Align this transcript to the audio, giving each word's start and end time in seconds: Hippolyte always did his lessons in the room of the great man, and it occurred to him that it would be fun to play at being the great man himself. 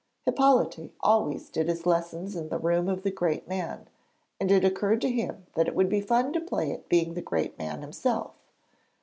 Hippolyte 0.25 0.91
always 1.01 1.47
did 1.51 1.67
his 1.67 1.85
lessons 1.85 2.35
in 2.35 2.49
the 2.49 2.57
room 2.57 2.89
of 2.89 3.03
the 3.03 3.11
great 3.11 3.47
man, 3.47 3.87
and 4.39 4.49
it 4.49 4.65
occurred 4.65 4.99
to 5.01 5.11
him 5.11 5.45
that 5.53 5.67
it 5.67 5.75
would 5.75 5.89
be 5.89 6.01
fun 6.01 6.33
to 6.33 6.41
play 6.41 6.71
at 6.71 6.89
being 6.89 7.13
the 7.13 7.21
great 7.21 7.55
man 7.59 7.81
himself. 7.81 8.31